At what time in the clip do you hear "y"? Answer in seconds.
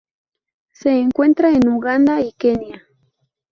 2.21-2.31